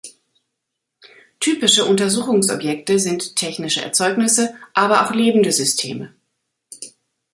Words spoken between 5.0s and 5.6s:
auch lebende